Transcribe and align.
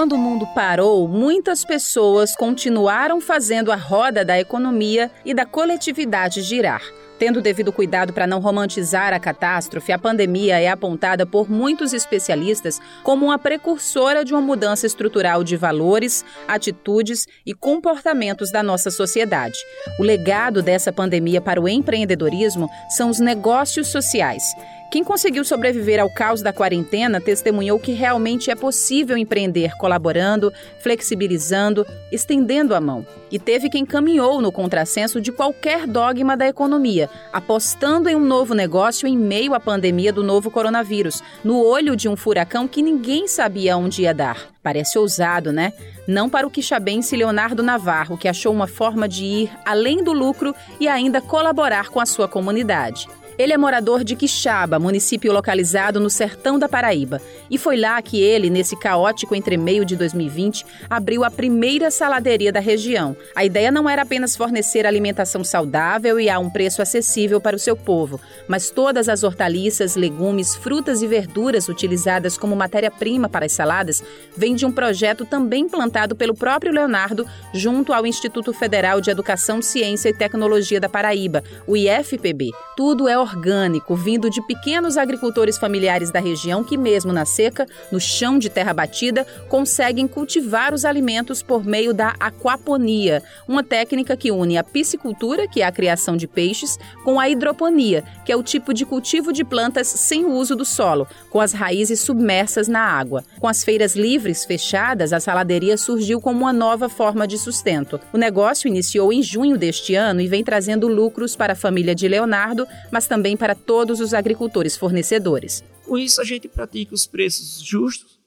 Quando 0.00 0.14
o 0.14 0.18
mundo 0.18 0.46
parou, 0.54 1.06
muitas 1.06 1.62
pessoas 1.62 2.34
continuaram 2.34 3.20
fazendo 3.20 3.70
a 3.70 3.76
roda 3.76 4.24
da 4.24 4.40
economia 4.40 5.10
e 5.26 5.34
da 5.34 5.44
coletividade 5.44 6.40
girar. 6.40 6.80
Tendo 7.18 7.42
devido 7.42 7.70
cuidado 7.70 8.10
para 8.10 8.26
não 8.26 8.40
romantizar 8.40 9.12
a 9.12 9.20
catástrofe, 9.20 9.92
a 9.92 9.98
pandemia 9.98 10.58
é 10.58 10.68
apontada 10.68 11.26
por 11.26 11.50
muitos 11.50 11.92
especialistas 11.92 12.80
como 13.02 13.26
uma 13.26 13.38
precursora 13.38 14.24
de 14.24 14.32
uma 14.32 14.40
mudança 14.40 14.86
estrutural 14.86 15.44
de 15.44 15.54
valores, 15.54 16.24
atitudes 16.48 17.26
e 17.44 17.52
comportamentos 17.52 18.50
da 18.50 18.62
nossa 18.62 18.90
sociedade. 18.90 19.58
O 19.98 20.02
legado 20.02 20.62
dessa 20.62 20.90
pandemia 20.90 21.42
para 21.42 21.60
o 21.60 21.68
empreendedorismo 21.68 22.70
são 22.88 23.10
os 23.10 23.20
negócios 23.20 23.88
sociais. 23.88 24.44
Quem 24.90 25.04
conseguiu 25.04 25.44
sobreviver 25.44 26.00
ao 26.00 26.10
caos 26.10 26.42
da 26.42 26.52
quarentena 26.52 27.20
testemunhou 27.20 27.78
que 27.78 27.92
realmente 27.92 28.50
é 28.50 28.56
possível 28.56 29.16
empreender 29.16 29.76
colaborando, 29.76 30.52
flexibilizando, 30.80 31.86
estendendo 32.10 32.74
a 32.74 32.80
mão. 32.80 33.06
E 33.30 33.38
teve 33.38 33.70
quem 33.70 33.86
caminhou 33.86 34.42
no 34.42 34.50
contrassenso 34.50 35.20
de 35.20 35.30
qualquer 35.30 35.86
dogma 35.86 36.36
da 36.36 36.48
economia, 36.48 37.08
apostando 37.32 38.08
em 38.08 38.16
um 38.16 38.24
novo 38.24 38.52
negócio 38.52 39.06
em 39.06 39.16
meio 39.16 39.54
à 39.54 39.60
pandemia 39.60 40.12
do 40.12 40.24
novo 40.24 40.50
coronavírus, 40.50 41.22
no 41.44 41.64
olho 41.64 41.94
de 41.94 42.08
um 42.08 42.16
furacão 42.16 42.66
que 42.66 42.82
ninguém 42.82 43.28
sabia 43.28 43.76
onde 43.76 44.02
ia 44.02 44.12
dar. 44.12 44.48
Parece 44.60 44.98
ousado, 44.98 45.52
né? 45.52 45.72
Não 46.08 46.28
para 46.28 46.48
o 46.48 46.50
quixabense 46.50 47.16
Leonardo 47.16 47.62
Navarro, 47.62 48.18
que 48.18 48.26
achou 48.26 48.52
uma 48.52 48.66
forma 48.66 49.08
de 49.08 49.24
ir 49.24 49.50
além 49.64 50.02
do 50.02 50.12
lucro 50.12 50.52
e 50.80 50.88
ainda 50.88 51.20
colaborar 51.20 51.90
com 51.90 52.00
a 52.00 52.06
sua 52.06 52.26
comunidade. 52.26 53.06
Ele 53.40 53.54
é 53.54 53.56
morador 53.56 54.04
de 54.04 54.14
Quixaba, 54.14 54.78
município 54.78 55.32
localizado 55.32 55.98
no 55.98 56.10
sertão 56.10 56.58
da 56.58 56.68
Paraíba. 56.68 57.22
E 57.50 57.56
foi 57.56 57.78
lá 57.78 58.02
que 58.02 58.20
ele, 58.20 58.50
nesse 58.50 58.76
caótico 58.76 59.34
entremeio 59.34 59.82
de 59.82 59.96
2020, 59.96 60.66
abriu 60.90 61.24
a 61.24 61.30
primeira 61.30 61.90
saladeria 61.90 62.52
da 62.52 62.60
região. 62.60 63.16
A 63.34 63.42
ideia 63.42 63.70
não 63.70 63.88
era 63.88 64.02
apenas 64.02 64.36
fornecer 64.36 64.84
alimentação 64.84 65.42
saudável 65.42 66.20
e 66.20 66.28
a 66.28 66.38
um 66.38 66.50
preço 66.50 66.82
acessível 66.82 67.40
para 67.40 67.56
o 67.56 67.58
seu 67.58 67.74
povo, 67.74 68.20
mas 68.46 68.68
todas 68.68 69.08
as 69.08 69.22
hortaliças, 69.22 69.96
legumes, 69.96 70.54
frutas 70.54 71.00
e 71.00 71.06
verduras 71.06 71.66
utilizadas 71.66 72.36
como 72.36 72.54
matéria-prima 72.54 73.26
para 73.26 73.46
as 73.46 73.52
saladas 73.52 74.02
vêm 74.36 74.54
de 74.54 74.66
um 74.66 74.70
projeto 74.70 75.24
também 75.24 75.66
plantado 75.66 76.14
pelo 76.14 76.34
próprio 76.34 76.74
Leonardo 76.74 77.26
junto 77.54 77.94
ao 77.94 78.06
Instituto 78.06 78.52
Federal 78.52 79.00
de 79.00 79.10
Educação, 79.10 79.62
Ciência 79.62 80.10
e 80.10 80.14
Tecnologia 80.14 80.78
da 80.78 80.90
Paraíba, 80.90 81.42
o 81.66 81.74
IFPB. 81.74 82.50
Tudo 82.76 83.08
é 83.08 83.29
orgânico, 83.30 83.94
vindo 83.94 84.28
de 84.28 84.42
pequenos 84.42 84.96
agricultores 84.96 85.56
familiares 85.56 86.10
da 86.10 86.20
região 86.20 86.64
que, 86.64 86.76
mesmo 86.76 87.12
na 87.12 87.24
seca, 87.24 87.66
no 87.90 88.00
chão 88.00 88.38
de 88.38 88.50
terra 88.50 88.74
batida, 88.74 89.26
conseguem 89.48 90.08
cultivar 90.08 90.74
os 90.74 90.84
alimentos 90.84 91.42
por 91.42 91.64
meio 91.64 91.94
da 91.94 92.14
aquaponia, 92.18 93.22
uma 93.46 93.62
técnica 93.62 94.16
que 94.16 94.30
une 94.30 94.58
a 94.58 94.64
piscicultura, 94.64 95.46
que 95.46 95.62
é 95.62 95.66
a 95.66 95.72
criação 95.72 96.16
de 96.16 96.26
peixes, 96.26 96.78
com 97.04 97.20
a 97.20 97.28
hidroponia, 97.28 98.04
que 98.24 98.32
é 98.32 98.36
o 98.36 98.42
tipo 98.42 98.74
de 98.74 98.84
cultivo 98.84 99.32
de 99.32 99.44
plantas 99.44 99.86
sem 99.86 100.24
o 100.24 100.32
uso 100.32 100.56
do 100.56 100.64
solo, 100.64 101.06
com 101.30 101.40
as 101.40 101.52
raízes 101.52 102.00
submersas 102.00 102.68
na 102.68 102.80
água. 102.80 103.24
Com 103.38 103.46
as 103.46 103.62
feiras 103.62 103.94
livres 103.94 104.44
fechadas, 104.44 105.12
a 105.12 105.20
saladeria 105.20 105.76
surgiu 105.76 106.20
como 106.20 106.40
uma 106.40 106.52
nova 106.52 106.88
forma 106.88 107.26
de 107.26 107.38
sustento. 107.38 108.00
O 108.12 108.18
negócio 108.18 108.68
iniciou 108.68 109.12
em 109.12 109.22
junho 109.22 109.56
deste 109.56 109.94
ano 109.94 110.20
e 110.20 110.26
vem 110.26 110.42
trazendo 110.42 110.88
lucros 110.88 111.36
para 111.36 111.52
a 111.52 111.56
família 111.56 111.94
de 111.94 112.08
Leonardo, 112.08 112.66
mas 112.90 113.06
também 113.06 113.19
também 113.20 113.36
para 113.36 113.54
todos 113.54 114.00
os 114.00 114.14
agricultores 114.14 114.78
fornecedores. 114.78 115.62
Com 115.84 115.98
isso, 115.98 116.22
a 116.22 116.24
gente 116.24 116.48
pratica 116.48 116.94
os 116.94 117.06
preços 117.06 117.62
justos, 117.62 118.18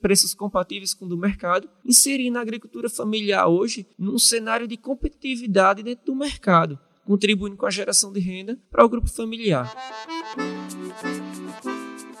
preços 0.00 0.32
compatíveis 0.32 0.94
com 0.94 1.04
o 1.04 1.08
do 1.08 1.18
mercado, 1.18 1.68
inserindo 1.84 2.38
a 2.38 2.40
agricultura 2.40 2.88
familiar 2.88 3.46
hoje 3.46 3.86
num 3.98 4.18
cenário 4.18 4.66
de 4.66 4.78
competitividade 4.78 5.82
dentro 5.82 6.06
do 6.06 6.16
mercado, 6.16 6.78
contribuindo 7.04 7.58
com 7.58 7.66
a 7.66 7.70
geração 7.70 8.10
de 8.10 8.20
renda 8.20 8.58
para 8.70 8.86
o 8.86 8.88
grupo 8.88 9.10
familiar. 9.10 9.70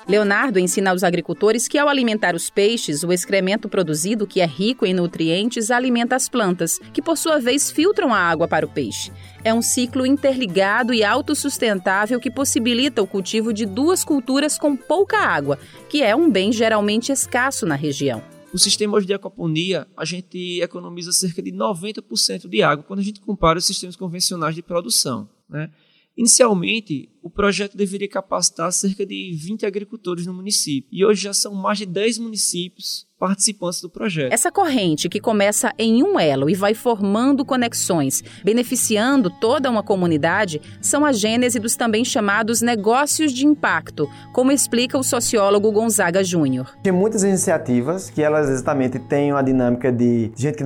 Leonardo 0.08 0.58
ensina 0.58 0.90
aos 0.90 1.04
agricultores 1.04 1.68
que, 1.68 1.76
ao 1.76 1.86
alimentar 1.86 2.34
os 2.34 2.48
peixes, 2.48 3.04
o 3.04 3.12
excremento 3.12 3.68
produzido, 3.68 4.26
que 4.26 4.40
é 4.40 4.46
rico 4.46 4.86
em 4.86 4.94
nutrientes, 4.94 5.70
alimenta 5.70 6.16
as 6.16 6.30
plantas, 6.30 6.80
que 6.94 7.02
por 7.02 7.18
sua 7.18 7.38
vez 7.38 7.70
filtram 7.70 8.14
a 8.14 8.18
água 8.18 8.48
para 8.48 8.64
o 8.64 8.68
peixe. 8.70 9.12
É 9.44 9.52
um 9.52 9.60
ciclo 9.60 10.06
interligado 10.06 10.94
e 10.94 11.04
autossustentável 11.04 12.18
que 12.18 12.30
possibilita 12.30 13.02
o 13.02 13.06
cultivo 13.06 13.52
de 13.52 13.66
duas 13.66 14.02
culturas 14.02 14.58
com 14.58 14.74
pouca 14.74 15.18
água, 15.18 15.58
que 15.90 16.02
é 16.02 16.16
um 16.16 16.30
bem 16.30 16.52
geralmente 16.52 17.12
escasso 17.12 17.66
na 17.66 17.74
região. 17.74 18.22
No 18.50 18.58
sistema 18.58 18.98
de 19.02 19.12
aquaponia, 19.12 19.86
a 19.94 20.06
gente 20.06 20.62
economiza 20.62 21.12
cerca 21.12 21.42
de 21.42 21.52
90% 21.52 22.48
de 22.48 22.62
água 22.62 22.82
quando 22.82 23.00
a 23.00 23.04
gente 23.04 23.20
compara 23.20 23.58
os 23.58 23.66
sistemas 23.66 23.94
convencionais 23.94 24.54
de 24.54 24.62
produção. 24.62 25.28
Né? 25.46 25.70
Inicialmente, 26.18 27.08
o 27.22 27.30
projeto 27.30 27.76
deveria 27.76 28.08
capacitar 28.08 28.72
cerca 28.72 29.06
de 29.06 29.32
20 29.32 29.64
agricultores 29.64 30.26
no 30.26 30.34
município, 30.34 30.88
e 30.90 31.04
hoje 31.04 31.22
já 31.22 31.32
são 31.32 31.54
mais 31.54 31.78
de 31.78 31.86
10 31.86 32.18
municípios 32.18 33.06
participantes 33.18 33.80
do 33.80 33.90
projeto. 33.90 34.32
Essa 34.32 34.52
corrente 34.52 35.08
que 35.08 35.20
começa 35.20 35.72
em 35.78 36.02
um 36.02 36.18
elo 36.18 36.48
e 36.48 36.54
vai 36.54 36.74
formando 36.74 37.44
conexões, 37.44 38.22
beneficiando 38.44 39.30
toda 39.30 39.70
uma 39.70 39.82
comunidade, 39.82 40.60
são 40.80 41.04
a 41.04 41.12
gênese 41.12 41.58
dos 41.58 41.76
também 41.76 42.04
chamados 42.04 42.62
negócios 42.62 43.32
de 43.32 43.46
impacto, 43.46 44.08
como 44.32 44.52
explica 44.52 44.96
o 44.96 45.02
sociólogo 45.02 45.72
Gonzaga 45.72 46.22
Júnior. 46.22 46.76
Tem 46.82 46.92
muitas 46.92 47.24
iniciativas 47.24 48.10
que 48.10 48.22
elas 48.22 48.48
exatamente 48.48 48.98
têm 48.98 49.32
uma 49.32 49.42
dinâmica 49.42 49.90
de 49.90 50.30
gente 50.36 50.56
que 50.56 50.64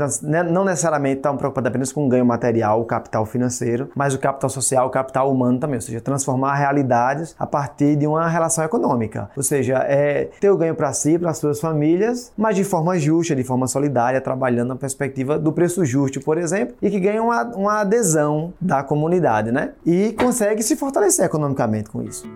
não 0.51 0.65
necessariamente 0.65 1.19
está 1.19 1.33
preocupada 1.33 1.69
apenas 1.69 1.93
com 1.93 2.07
o 2.07 2.09
ganho 2.09 2.27
material, 2.27 2.81
o 2.81 2.85
capital 2.85 3.25
financeiro, 3.25 3.91
mas 3.95 4.15
o 4.15 4.19
capital 4.19 4.51
social, 4.51 4.87
o 4.87 4.91
capital 4.91 5.33
humano 5.33 5.59
também, 5.59 5.77
ou 5.77 5.81
seja, 5.81 6.01
transformar 6.01 6.55
realidades 6.55 7.35
a 7.39 7.47
partir 7.47 7.97
de 7.97 8.07
uma 8.07 8.29
relação 8.29 8.65
econômica. 8.65 9.31
Ou 9.37 9.43
seja, 9.43 9.79
é 9.79 10.31
ter 10.41 10.51
o 10.51 10.57
ganho 10.57 10.75
para 10.75 10.93
si, 10.93 11.19
para 11.19 11.31
as 11.31 11.39
suas 11.39 11.61
famílias, 11.61 12.33
mas 12.43 12.57
de 12.57 12.65
forma 12.65 12.99
justa, 12.99 13.37
de 13.37 13.45
forma 13.45 13.69
solidária, 13.69 14.21
trabalhando 14.21 14.71
na 14.71 14.77
perspectiva 14.77 15.39
do 15.39 15.53
preço 15.53 15.85
justo, 15.85 16.21
por 16.21 16.37
exemplo, 16.37 16.75
e 16.83 16.91
que 16.91 16.99
ganha 16.99 17.23
uma, 17.23 17.45
uma 17.55 17.81
adesão 17.81 18.53
da 18.61 18.83
comunidade, 18.83 19.53
né? 19.53 19.71
E 19.87 20.13
consegue 20.13 20.63
se 20.63 20.75
fortalecer 20.75 21.25
economicamente 21.25 21.89
com 21.89 22.03
isso. 22.03 22.29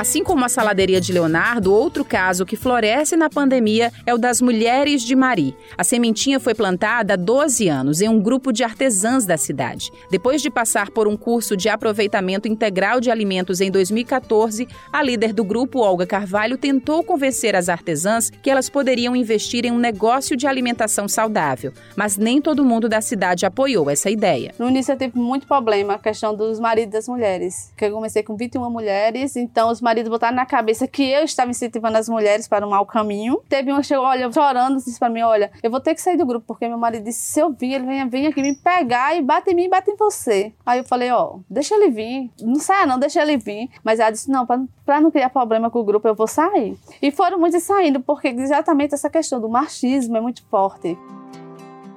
Assim 0.00 0.24
como 0.24 0.46
a 0.46 0.48
saladeria 0.48 0.98
de 0.98 1.12
Leonardo, 1.12 1.74
outro 1.74 2.06
caso 2.06 2.46
que 2.46 2.56
floresce 2.56 3.18
na 3.18 3.28
pandemia 3.28 3.92
é 4.06 4.14
o 4.14 4.16
das 4.16 4.40
Mulheres 4.40 5.02
de 5.02 5.14
Mari. 5.14 5.54
A 5.76 5.84
sementinha 5.84 6.40
foi 6.40 6.54
plantada 6.54 7.12
há 7.12 7.16
12 7.16 7.68
anos 7.68 8.00
em 8.00 8.08
um 8.08 8.18
grupo 8.18 8.50
de 8.50 8.64
artesãs 8.64 9.26
da 9.26 9.36
cidade. 9.36 9.90
Depois 10.10 10.40
de 10.40 10.48
passar 10.48 10.90
por 10.90 11.06
um 11.06 11.18
curso 11.18 11.54
de 11.54 11.68
aproveitamento 11.68 12.48
integral 12.48 12.98
de 12.98 13.10
alimentos 13.10 13.60
em 13.60 13.70
2014, 13.70 14.66
a 14.90 15.02
líder 15.02 15.34
do 15.34 15.44
grupo, 15.44 15.80
Olga 15.80 16.06
Carvalho, 16.06 16.56
tentou 16.56 17.04
convencer 17.04 17.54
as 17.54 17.68
artesãs 17.68 18.30
que 18.30 18.48
elas 18.48 18.70
poderiam 18.70 19.14
investir 19.14 19.66
em 19.66 19.70
um 19.70 19.78
negócio 19.78 20.34
de 20.34 20.46
alimentação 20.46 21.06
saudável. 21.08 21.74
Mas 21.94 22.16
nem 22.16 22.40
todo 22.40 22.64
mundo 22.64 22.88
da 22.88 23.02
cidade 23.02 23.44
apoiou 23.44 23.90
essa 23.90 24.08
ideia. 24.08 24.54
No 24.58 24.70
início 24.70 24.92
eu 24.92 24.96
tive 24.96 25.18
muito 25.18 25.46
problema 25.46 25.96
a 25.96 25.98
questão 25.98 26.34
dos 26.34 26.58
maridos 26.58 26.94
das 26.94 27.06
mulheres, 27.06 27.70
que 27.76 27.84
eu 27.84 27.92
comecei 27.92 28.22
com 28.22 28.34
21 28.34 28.70
mulheres, 28.70 29.36
então 29.36 29.68
os 29.68 29.78
maridos 29.78 29.89
botaram 30.08 30.36
na 30.36 30.46
cabeça 30.46 30.86
que 30.86 31.02
eu 31.02 31.24
estava 31.24 31.50
incentivando 31.50 31.98
as 31.98 32.08
mulheres 32.08 32.48
para 32.48 32.66
um 32.66 32.70
mau 32.70 32.86
caminho. 32.86 33.40
Teve 33.48 33.70
uma 33.70 33.80
que 33.80 33.86
chegou, 33.86 34.04
olha, 34.04 34.30
chorando, 34.32 34.76
disse 34.76 34.98
para 34.98 35.10
mim, 35.10 35.22
olha, 35.22 35.50
eu 35.62 35.70
vou 35.70 35.80
ter 35.80 35.94
que 35.94 36.02
sair 36.02 36.16
do 36.16 36.26
grupo, 36.26 36.46
porque 36.46 36.68
meu 36.68 36.78
marido 36.78 37.04
disse, 37.04 37.20
se 37.20 37.40
eu 37.40 37.50
vir, 37.50 37.74
ele 37.74 37.86
vem, 37.86 38.08
vem 38.08 38.26
aqui 38.26 38.42
me 38.42 38.54
pegar 38.54 39.16
e 39.16 39.22
bate 39.22 39.50
em 39.50 39.54
mim 39.54 39.64
e 39.64 39.68
bate 39.68 39.90
em 39.90 39.96
você. 39.96 40.52
Aí 40.64 40.78
eu 40.78 40.84
falei, 40.84 41.10
ó, 41.10 41.38
deixa 41.48 41.74
ele 41.74 41.90
vir. 41.90 42.30
Não 42.40 42.56
saia 42.56 42.86
não, 42.86 42.98
deixa 42.98 43.22
ele 43.22 43.36
vir. 43.36 43.68
Mas 43.84 44.00
ela 44.00 44.10
disse, 44.10 44.30
não, 44.30 44.46
para 44.46 45.00
não 45.00 45.10
criar 45.10 45.30
problema 45.30 45.70
com 45.70 45.80
o 45.80 45.84
grupo, 45.84 46.06
eu 46.06 46.14
vou 46.14 46.26
sair. 46.26 46.78
E 47.00 47.10
foram 47.10 47.38
muitos 47.38 47.62
saindo, 47.62 48.00
porque 48.00 48.28
exatamente 48.28 48.94
essa 48.94 49.10
questão 49.10 49.40
do 49.40 49.48
machismo 49.48 50.16
é 50.16 50.20
muito 50.20 50.42
forte. 50.48 50.96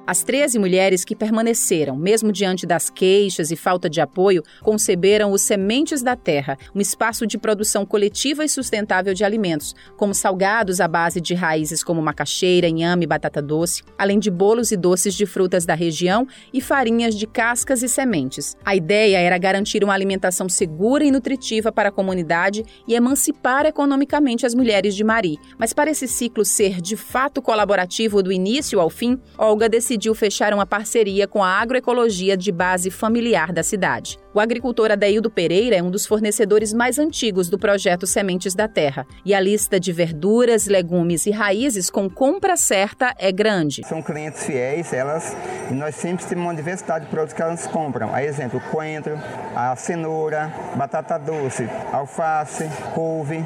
As 0.06 0.22
13 0.22 0.58
mulheres 0.58 1.02
que 1.02 1.16
permaneceram, 1.16 1.96
mesmo 1.96 2.30
diante 2.30 2.66
das 2.66 2.90
queixas 2.90 3.50
e 3.50 3.56
falta 3.56 3.88
de 3.88 4.02
apoio, 4.02 4.42
conceberam 4.62 5.32
os 5.32 5.40
Sementes 5.40 6.02
da 6.02 6.14
Terra, 6.14 6.58
um 6.74 6.80
espaço 6.80 7.26
de 7.26 7.38
produção 7.38 7.86
coletiva 7.86 8.44
e 8.44 8.48
sustentável 8.48 9.14
de 9.14 9.24
alimentos, 9.24 9.74
como 9.96 10.12
salgados 10.12 10.78
à 10.78 10.86
base 10.86 11.22
de 11.22 11.32
raízes 11.32 11.82
como 11.82 12.02
macaxeira, 12.02 12.68
inhame 12.68 13.04
e 13.04 13.06
batata 13.06 13.40
doce, 13.40 13.82
além 13.96 14.18
de 14.18 14.30
bolos 14.30 14.72
e 14.72 14.76
doces 14.76 15.14
de 15.14 15.24
frutas 15.24 15.64
da 15.64 15.72
região 15.72 16.28
e 16.52 16.60
farinhas 16.60 17.14
de 17.14 17.26
cascas 17.26 17.82
e 17.82 17.88
sementes. 17.88 18.58
A 18.62 18.76
ideia 18.76 19.16
era 19.16 19.38
garantir 19.38 19.82
uma 19.82 19.94
alimentação 19.94 20.50
segura 20.50 21.02
e 21.02 21.10
nutritiva 21.10 21.72
para 21.72 21.88
a 21.88 21.92
comunidade 21.92 22.62
e 22.86 22.94
emancipar 22.94 23.64
economicamente 23.64 24.44
as 24.44 24.54
mulheres 24.54 24.94
de 24.94 25.02
Mari. 25.02 25.38
Mas 25.56 25.72
para 25.72 25.90
esse 25.90 26.06
ciclo 26.06 26.44
ser 26.44 26.82
de 26.82 26.94
fato 26.94 27.40
colaborativo 27.40 28.22
do 28.22 28.30
início 28.30 28.78
ao 28.78 28.90
fim, 28.90 29.18
Olga 29.38 29.66
decidiu 29.66 29.93
decidiu 29.94 30.14
fechar 30.14 30.52
uma 30.52 30.66
parceria 30.66 31.28
com 31.28 31.42
a 31.42 31.48
agroecologia 31.48 32.36
de 32.36 32.50
base 32.50 32.90
familiar 32.90 33.52
da 33.52 33.62
cidade. 33.62 34.18
O 34.34 34.40
agricultor 34.40 34.90
Adeildo 34.90 35.30
Pereira 35.30 35.76
é 35.76 35.82
um 35.82 35.90
dos 35.90 36.04
fornecedores 36.04 36.72
mais 36.72 36.98
antigos 36.98 37.48
do 37.48 37.56
projeto 37.56 38.04
Sementes 38.04 38.54
da 38.54 38.66
Terra. 38.66 39.06
E 39.24 39.32
a 39.32 39.38
lista 39.38 39.78
de 39.78 39.92
verduras, 39.92 40.66
legumes 40.66 41.26
e 41.26 41.30
raízes 41.30 41.90
com 41.90 42.10
compra 42.10 42.56
certa 42.56 43.14
é 43.18 43.30
grande. 43.30 43.82
São 43.86 44.02
clientes 44.02 44.44
fiéis, 44.44 44.92
elas, 44.92 45.36
e 45.70 45.74
nós 45.74 45.94
sempre 45.94 46.24
temos 46.24 46.44
uma 46.44 46.54
diversidade 46.54 47.04
de 47.04 47.10
produtos 47.10 47.34
que 47.34 47.42
elas 47.42 47.66
compram. 47.68 48.12
A 48.12 48.24
exemplo, 48.24 48.60
coentro, 48.72 49.16
a 49.54 49.76
cenoura, 49.76 50.52
batata 50.76 51.18
doce, 51.18 51.68
alface, 51.92 52.68
couve. 52.92 53.44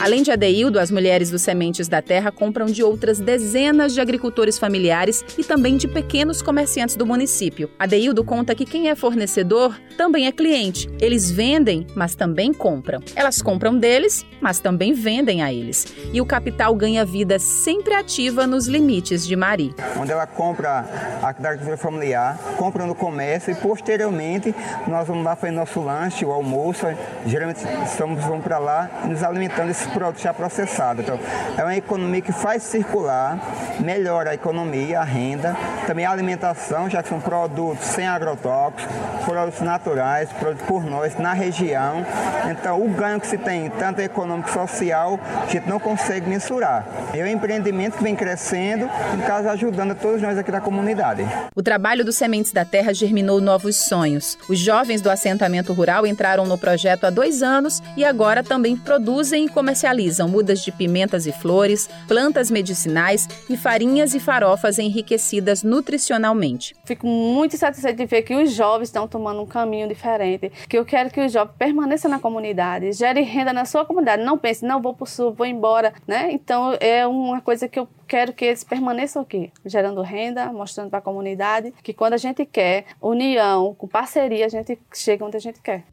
Além 0.00 0.22
de 0.22 0.32
Adeildo, 0.32 0.80
as 0.80 0.90
mulheres 0.90 1.28
dos 1.28 1.42
Sementes 1.42 1.86
da 1.86 2.00
Terra 2.00 2.32
compram 2.32 2.64
de 2.64 2.82
outras 2.82 3.20
dezenas 3.20 3.92
de 3.92 4.00
agricultores 4.00 4.58
familiares 4.58 5.22
e 5.36 5.44
também 5.44 5.76
de 5.76 5.86
pequenos 5.86 6.40
comerciantes 6.40 6.96
do 6.96 7.04
município. 7.04 7.68
Adeildo 7.78 8.24
conta 8.24 8.54
que 8.54 8.64
quem 8.64 8.88
é 8.88 8.94
fornecedor 8.94 9.78
também 9.98 10.26
é 10.26 10.32
cliente. 10.32 10.88
Eles 10.98 11.30
vendem, 11.30 11.86
mas 11.94 12.14
também 12.14 12.50
compram. 12.50 13.00
Elas 13.14 13.42
compram 13.42 13.76
deles, 13.76 14.24
mas 14.40 14.58
também 14.58 14.94
vendem 14.94 15.42
a 15.42 15.52
eles. 15.52 15.86
E 16.14 16.18
o 16.18 16.24
capital 16.24 16.74
ganha 16.74 17.04
vida 17.04 17.38
sempre 17.38 17.92
ativa 17.92 18.46
nos 18.46 18.66
limites 18.66 19.26
de 19.26 19.36
Mari. 19.36 19.74
Onde 19.98 20.12
ela 20.12 20.26
compra 20.26 21.18
a 21.22 21.28
agricultura 21.28 21.76
familiar, 21.76 22.38
compra 22.56 22.86
no 22.86 22.94
comércio 22.94 23.52
e 23.52 23.54
posteriormente 23.54 24.54
nós 24.88 25.06
vamos 25.06 25.26
lá 25.26 25.36
fazer 25.36 25.52
nosso 25.52 25.78
lanche, 25.78 26.24
o 26.24 26.32
almoço. 26.32 26.86
Geralmente 27.26 27.60
estamos 27.84 28.24
vamos 28.24 28.42
para 28.42 28.58
lá 28.58 28.90
e 29.04 29.08
nos 29.08 29.22
alimentando 29.22 29.70
produtos 29.90 30.22
já 30.22 30.32
processados. 30.32 31.04
Então, 31.04 31.18
é 31.56 31.62
uma 31.62 31.76
economia 31.76 32.20
que 32.20 32.32
faz 32.32 32.62
circular, 32.62 33.38
melhora 33.80 34.30
a 34.30 34.34
economia, 34.34 35.00
a 35.00 35.04
renda, 35.04 35.56
também 35.86 36.04
a 36.04 36.10
alimentação, 36.10 36.88
já 36.88 37.02
que 37.02 37.08
são 37.08 37.20
produtos 37.20 37.84
sem 37.84 38.06
agrotóxicos, 38.06 38.86
produtos 39.24 39.60
naturais, 39.60 40.30
produtos 40.32 40.66
por 40.66 40.84
nós, 40.84 41.18
na 41.18 41.32
região. 41.32 42.04
Então, 42.50 42.82
o 42.82 42.88
ganho 42.88 43.20
que 43.20 43.26
se 43.26 43.36
tem, 43.36 43.68
tanto 43.70 44.00
econômico 44.00 44.48
e 44.48 44.52
social, 44.52 45.18
a 45.42 45.50
gente 45.50 45.68
não 45.68 45.80
consegue 45.80 46.28
mensurar. 46.28 46.86
É 47.12 47.22
um 47.22 47.26
empreendimento 47.26 47.96
que 47.96 48.02
vem 48.02 48.14
crescendo 48.14 48.88
no 49.16 49.22
caso, 49.24 49.48
ajudando 49.48 49.92
a 49.92 49.94
todos 49.94 50.22
nós 50.22 50.38
aqui 50.38 50.50
da 50.50 50.60
comunidade. 50.60 51.26
O 51.54 51.62
trabalho 51.62 52.04
dos 52.04 52.16
Sementes 52.16 52.52
da 52.52 52.64
Terra 52.64 52.94
germinou 52.94 53.40
novos 53.40 53.76
sonhos. 53.76 54.38
Os 54.48 54.58
jovens 54.58 55.00
do 55.00 55.10
assentamento 55.10 55.72
rural 55.72 56.06
entraram 56.06 56.46
no 56.46 56.56
projeto 56.56 57.04
há 57.04 57.10
dois 57.10 57.42
anos 57.42 57.82
e 57.96 58.04
agora 58.04 58.42
também 58.42 58.76
produzem 58.76 59.46
e 59.46 59.48
comercializam 59.48 59.79
comercializam 59.80 60.28
mudas 60.28 60.60
de 60.60 60.70
pimentas 60.70 61.26
e 61.26 61.32
flores, 61.32 61.88
plantas 62.06 62.50
medicinais 62.50 63.26
e 63.48 63.56
farinhas 63.56 64.14
e 64.14 64.20
farofas 64.20 64.78
enriquecidas 64.78 65.62
nutricionalmente. 65.62 66.76
Fico 66.84 67.06
muito 67.06 67.56
satisfeita 67.56 67.96
de 67.96 68.06
ver 68.06 68.22
que 68.22 68.34
os 68.34 68.52
jovens 68.52 68.88
estão 68.88 69.08
tomando 69.08 69.40
um 69.40 69.46
caminho 69.46 69.88
diferente, 69.88 70.52
que 70.68 70.76
eu 70.76 70.84
quero 70.84 71.10
que 71.10 71.20
os 71.20 71.32
jovens 71.32 71.54
permaneçam 71.58 72.10
na 72.10 72.18
comunidade, 72.18 72.92
gere 72.92 73.22
renda 73.22 73.52
na 73.52 73.64
sua 73.64 73.84
comunidade, 73.84 74.22
não 74.22 74.36
pense, 74.36 74.64
não 74.64 74.82
vou 74.82 74.92
para 74.92 75.04
o 75.04 75.06
sul, 75.06 75.32
vou 75.32 75.46
embora, 75.46 75.94
né? 76.06 76.30
Então 76.30 76.76
é 76.78 77.06
uma 77.06 77.40
coisa 77.40 77.66
que 77.66 77.78
eu 77.78 77.88
quero 78.06 78.32
que 78.34 78.44
eles 78.44 78.62
permaneçam 78.62 79.22
aqui, 79.22 79.50
gerando 79.64 80.02
renda, 80.02 80.52
mostrando 80.52 80.90
para 80.90 80.98
a 80.98 81.02
comunidade 81.02 81.72
que 81.82 81.94
quando 81.94 82.12
a 82.14 82.18
gente 82.18 82.44
quer 82.44 82.84
união, 83.00 83.74
com 83.74 83.88
parceria, 83.88 84.44
a 84.44 84.48
gente 84.48 84.78
chega 84.92 85.24
onde 85.24 85.36
a 85.36 85.40
gente 85.40 85.60
quer. 85.62 85.84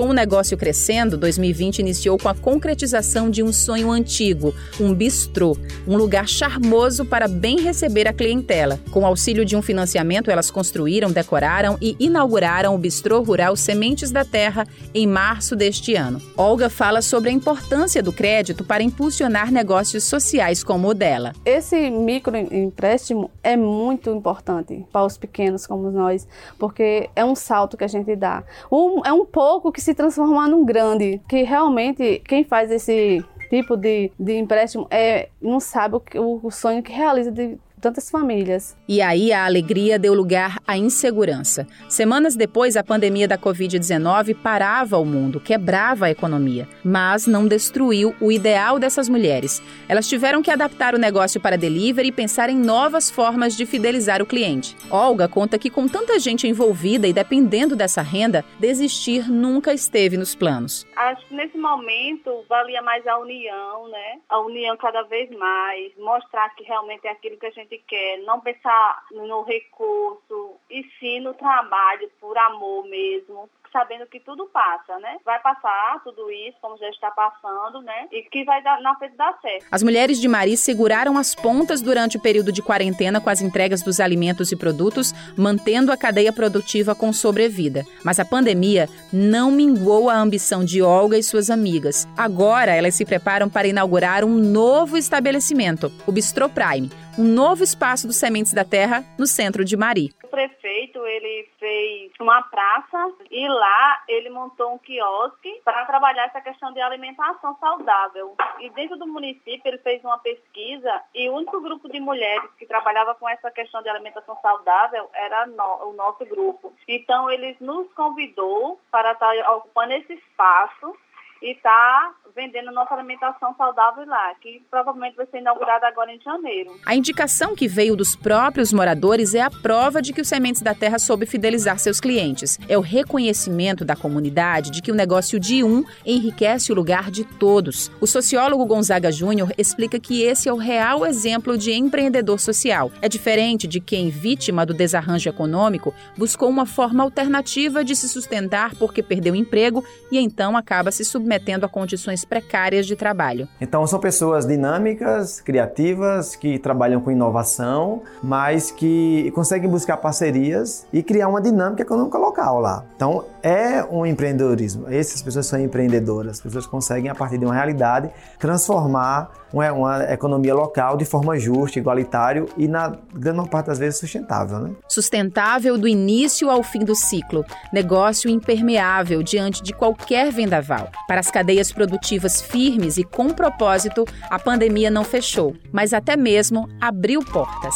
Com 0.00 0.06
o 0.06 0.12
negócio 0.14 0.56
crescendo, 0.56 1.18
2020 1.18 1.80
iniciou 1.80 2.16
com 2.16 2.26
a 2.26 2.34
concretização 2.34 3.28
de 3.28 3.42
um 3.42 3.52
sonho 3.52 3.90
antigo, 3.90 4.54
um 4.80 4.94
bistrô, 4.94 5.54
um 5.86 5.94
lugar 5.94 6.26
charmoso 6.26 7.04
para 7.04 7.28
bem 7.28 7.60
receber 7.60 8.08
a 8.08 8.12
clientela. 8.14 8.80
Com 8.90 9.04
auxílio 9.04 9.44
de 9.44 9.54
um 9.54 9.60
financiamento, 9.60 10.30
elas 10.30 10.50
construíram, 10.50 11.10
decoraram 11.10 11.76
e 11.82 11.96
inauguraram 12.00 12.74
o 12.74 12.78
Bistrô 12.78 13.20
Rural 13.20 13.54
Sementes 13.56 14.10
da 14.10 14.24
Terra 14.24 14.66
em 14.94 15.06
março 15.06 15.54
deste 15.54 15.94
ano. 15.94 16.18
Olga 16.34 16.70
fala 16.70 17.02
sobre 17.02 17.28
a 17.28 17.32
importância 17.34 18.02
do 18.02 18.10
crédito 18.10 18.64
para 18.64 18.82
impulsionar 18.82 19.52
negócios 19.52 20.04
sociais 20.04 20.64
como 20.64 20.88
o 20.88 20.94
dela. 20.94 21.34
Esse 21.44 21.90
microempréstimo 21.90 23.30
é 23.42 23.54
muito 23.54 24.08
importante 24.08 24.82
para 24.90 25.04
os 25.04 25.18
pequenos 25.18 25.66
como 25.66 25.90
nós, 25.90 26.26
porque 26.58 27.10
é 27.14 27.22
um 27.22 27.34
salto 27.34 27.76
que 27.76 27.84
a 27.84 27.88
gente 27.88 28.16
dá. 28.16 28.42
Um, 28.72 29.02
é 29.04 29.12
um 29.12 29.26
pouco 29.26 29.70
que 29.70 29.89
se 29.89 29.89
se 29.90 29.94
transformar 29.94 30.48
num 30.48 30.64
grande, 30.64 31.20
que 31.28 31.42
realmente 31.42 32.22
quem 32.24 32.44
faz 32.44 32.70
esse 32.70 33.24
tipo 33.48 33.76
de, 33.76 34.12
de 34.18 34.38
empréstimo 34.38 34.86
é, 34.88 35.28
não 35.42 35.58
sabe 35.58 35.96
o, 35.96 36.40
o 36.46 36.50
sonho 36.50 36.80
que 36.82 36.92
realiza 36.92 37.32
de 37.32 37.58
tantas 37.80 38.10
famílias. 38.10 38.76
E 38.86 39.00
aí 39.00 39.32
a 39.32 39.44
alegria 39.44 39.98
deu 39.98 40.14
lugar 40.14 40.58
à 40.66 40.76
insegurança. 40.76 41.66
Semanas 41.88 42.36
depois, 42.36 42.76
a 42.76 42.84
pandemia 42.84 43.26
da 43.26 43.38
Covid-19 43.38 44.36
parava 44.36 44.98
o 44.98 45.04
mundo, 45.04 45.40
quebrava 45.40 46.06
a 46.06 46.10
economia, 46.10 46.68
mas 46.84 47.26
não 47.26 47.48
destruiu 47.48 48.14
o 48.20 48.30
ideal 48.30 48.78
dessas 48.78 49.08
mulheres. 49.08 49.62
Elas 49.88 50.08
tiveram 50.08 50.42
que 50.42 50.50
adaptar 50.50 50.94
o 50.94 50.98
negócio 50.98 51.40
para 51.40 51.56
delivery 51.56 52.08
e 52.08 52.12
pensar 52.12 52.50
em 52.50 52.56
novas 52.56 53.10
formas 53.10 53.56
de 53.56 53.66
fidelizar 53.66 54.22
o 54.22 54.26
cliente. 54.26 54.76
Olga 54.90 55.26
conta 55.28 55.58
que 55.58 55.70
com 55.70 55.88
tanta 55.88 56.18
gente 56.18 56.46
envolvida 56.46 57.08
e 57.08 57.12
dependendo 57.12 57.74
dessa 57.74 58.02
renda, 58.02 58.44
desistir 58.58 59.30
nunca 59.30 59.72
esteve 59.72 60.16
nos 60.16 60.34
planos. 60.34 60.86
Acho 60.96 61.26
que 61.26 61.34
nesse 61.34 61.56
momento 61.56 62.44
valia 62.48 62.82
mais 62.82 63.06
a 63.06 63.18
união, 63.18 63.88
né? 63.88 64.20
A 64.28 64.40
união 64.40 64.76
cada 64.76 65.02
vez 65.02 65.30
mais, 65.30 65.92
mostrar 65.96 66.54
que 66.54 66.64
realmente 66.64 67.06
é 67.06 67.10
aquilo 67.10 67.38
que 67.38 67.46
a 67.46 67.50
gente 67.50 67.69
gente 67.70 67.84
quer, 67.86 68.18
não 68.24 68.40
pensar 68.40 69.04
no 69.12 69.42
recurso, 69.42 70.56
e 70.68 70.84
sim 70.98 71.20
no 71.20 71.34
trabalho 71.34 72.10
por 72.20 72.36
amor 72.36 72.84
mesmo, 72.88 73.48
sabendo 73.72 74.06
que 74.06 74.18
tudo 74.18 74.46
passa, 74.46 74.98
né? 74.98 75.18
Vai 75.24 75.38
passar 75.40 76.00
tudo 76.02 76.30
isso, 76.30 76.56
como 76.60 76.76
já 76.76 76.88
está 76.90 77.10
passando, 77.10 77.80
né? 77.82 78.08
E 78.10 78.22
que 78.24 78.44
vai 78.44 78.60
dar, 78.62 78.80
na 78.80 78.96
frente 78.96 79.16
dar 79.16 79.38
certo. 79.40 79.66
As 79.70 79.82
mulheres 79.82 80.20
de 80.20 80.26
Mari 80.26 80.56
seguraram 80.56 81.16
as 81.16 81.34
pontas 81.34 81.80
durante 81.80 82.16
o 82.16 82.20
período 82.20 82.50
de 82.50 82.62
quarentena 82.62 83.20
com 83.20 83.30
as 83.30 83.40
entregas 83.40 83.82
dos 83.82 84.00
alimentos 84.00 84.50
e 84.50 84.56
produtos, 84.56 85.12
mantendo 85.36 85.92
a 85.92 85.96
cadeia 85.96 86.32
produtiva 86.32 86.94
com 86.94 87.12
sobrevida. 87.12 87.84
Mas 88.04 88.18
a 88.18 88.24
pandemia 88.24 88.88
não 89.12 89.50
minguou 89.50 90.10
a 90.10 90.16
ambição 90.16 90.64
de 90.64 90.82
Olga 90.82 91.16
e 91.16 91.22
suas 91.22 91.48
amigas. 91.48 92.08
Agora 92.16 92.72
elas 92.72 92.94
se 92.94 93.04
preparam 93.04 93.48
para 93.48 93.68
inaugurar 93.68 94.24
um 94.24 94.36
novo 94.36 94.96
estabelecimento, 94.96 95.92
o 96.06 96.12
Bistrô 96.12 96.48
Prime, 96.48 96.90
um 97.18 97.24
novo 97.24 97.62
espaço 97.62 98.06
dos 98.06 98.16
Sementes 98.16 98.52
da 98.52 98.64
Terra 98.64 99.04
no 99.18 99.26
centro 99.26 99.64
de 99.64 99.76
Mari. 99.76 100.10
O 100.22 100.28
prefeito 100.28 101.04
ele 101.06 101.48
fez 101.58 102.12
uma 102.20 102.42
praça 102.42 103.12
e 103.30 103.48
lá 103.48 104.02
ele 104.08 104.30
montou 104.30 104.74
um 104.74 104.78
quiosque 104.78 105.60
para 105.64 105.84
trabalhar 105.86 106.26
essa 106.26 106.40
questão 106.40 106.72
de 106.72 106.80
alimentação 106.80 107.56
saudável. 107.58 108.36
E 108.60 108.70
dentro 108.70 108.96
do 108.96 109.06
município 109.06 109.62
ele 109.64 109.78
fez 109.78 110.02
uma 110.04 110.18
pesquisa 110.18 111.02
e 111.14 111.28
o 111.28 111.34
único 111.34 111.60
grupo 111.60 111.88
de 111.88 112.00
mulheres 112.00 112.48
que 112.58 112.66
trabalhava 112.66 113.14
com 113.14 113.28
essa 113.28 113.50
questão 113.50 113.82
de 113.82 113.88
alimentação 113.88 114.36
saudável 114.40 115.10
era 115.12 115.46
no, 115.46 115.90
o 115.90 115.92
nosso 115.94 116.24
grupo. 116.26 116.72
Então 116.86 117.30
ele 117.30 117.56
nos 117.60 117.92
convidou 117.94 118.80
para 118.90 119.12
estar 119.12 119.34
ocupando 119.56 119.92
esse 119.94 120.14
espaço 120.14 120.96
e 121.42 121.52
está 121.52 122.12
vendendo 122.34 122.70
nossa 122.70 122.94
alimentação 122.94 123.54
saudável 123.56 124.06
lá, 124.06 124.34
que 124.40 124.62
provavelmente 124.70 125.16
vai 125.16 125.26
ser 125.26 125.38
inaugurada 125.38 125.86
agora 125.86 126.12
em 126.12 126.20
janeiro. 126.20 126.70
A 126.86 126.94
indicação 126.94 127.54
que 127.54 127.66
veio 127.66 127.96
dos 127.96 128.14
próprios 128.14 128.72
moradores 128.72 129.34
é 129.34 129.40
a 129.40 129.50
prova 129.50 130.00
de 130.00 130.12
que 130.12 130.20
o 130.20 130.24
Sementes 130.24 130.62
da 130.62 130.74
Terra 130.74 130.98
soube 130.98 131.26
fidelizar 131.26 131.78
seus 131.78 132.00
clientes. 132.00 132.58
É 132.68 132.76
o 132.78 132.80
reconhecimento 132.80 133.84
da 133.84 133.96
comunidade 133.96 134.70
de 134.70 134.82
que 134.82 134.92
o 134.92 134.94
negócio 134.94 135.40
de 135.40 135.64
um 135.64 135.84
enriquece 136.04 136.72
o 136.72 136.74
lugar 136.74 137.10
de 137.10 137.24
todos. 137.24 137.90
O 138.00 138.06
sociólogo 138.06 138.64
Gonzaga 138.66 139.10
Júnior 139.10 139.52
explica 139.58 139.98
que 139.98 140.22
esse 140.22 140.48
é 140.48 140.52
o 140.52 140.56
real 140.56 141.04
exemplo 141.04 141.58
de 141.58 141.72
empreendedor 141.72 142.38
social. 142.38 142.92
É 143.02 143.08
diferente 143.08 143.66
de 143.66 143.80
quem, 143.80 144.08
vítima 144.10 144.64
do 144.64 144.74
desarranjo 144.74 145.28
econômico, 145.28 145.94
buscou 146.16 146.48
uma 146.48 146.66
forma 146.66 147.02
alternativa 147.02 147.84
de 147.84 147.96
se 147.96 148.08
sustentar 148.08 148.74
porque 148.76 149.02
perdeu 149.02 149.34
emprego 149.34 149.84
e 150.12 150.18
então 150.18 150.56
acaba 150.56 150.92
se 150.92 151.04
submetendo 151.04 151.29
submetendo 151.30 151.64
a 151.64 151.68
condições 151.68 152.24
precárias 152.24 152.86
de 152.86 152.96
trabalho. 152.96 153.48
Então, 153.60 153.86
são 153.86 154.00
pessoas 154.00 154.46
dinâmicas, 154.46 155.40
criativas, 155.40 156.34
que 156.34 156.58
trabalham 156.58 157.00
com 157.00 157.10
inovação, 157.10 158.02
mas 158.22 158.70
que 158.70 159.30
conseguem 159.34 159.70
buscar 159.70 159.96
parcerias 159.98 160.86
e 160.92 161.02
criar 161.02 161.28
uma 161.28 161.40
dinâmica 161.40 161.82
econômica 161.82 162.18
local 162.18 162.60
lá. 162.60 162.84
Então, 162.96 163.24
é 163.42 163.84
um 163.84 164.04
empreendedorismo. 164.04 164.86
Essas 164.88 165.22
pessoas 165.22 165.46
são 165.46 165.60
empreendedoras. 165.60 166.32
As 166.32 166.40
pessoas 166.40 166.66
conseguem, 166.66 167.10
a 167.10 167.14
partir 167.14 167.38
de 167.38 167.44
uma 167.44 167.54
realidade, 167.54 168.10
transformar 168.38 169.30
uma, 169.52 169.72
uma 169.72 170.12
economia 170.12 170.54
local 170.54 170.96
de 170.96 171.04
forma 171.04 171.38
justa, 171.38 171.78
igualitária 171.78 172.44
e, 172.56 172.68
na 172.68 172.96
grande 173.14 173.48
parte 173.48 173.66
das 173.66 173.78
vezes, 173.78 173.98
sustentável. 174.00 174.58
Né? 174.60 174.70
Sustentável 174.88 175.78
do 175.78 175.88
início 175.88 176.50
ao 176.50 176.62
fim 176.62 176.80
do 176.80 176.94
ciclo. 176.94 177.44
Negócio 177.72 178.30
impermeável 178.30 179.22
diante 179.22 179.62
de 179.62 179.72
qualquer 179.72 180.30
vendaval. 180.30 180.90
Para 181.06 181.19
As 181.20 181.30
cadeias 181.30 181.70
produtivas 181.70 182.40
firmes 182.40 182.96
e 182.96 183.04
com 183.04 183.28
propósito, 183.28 184.06
a 184.30 184.38
pandemia 184.38 184.90
não 184.90 185.04
fechou, 185.04 185.54
mas 185.70 185.92
até 185.92 186.16
mesmo 186.16 186.66
abriu 186.80 187.22
portas. 187.22 187.74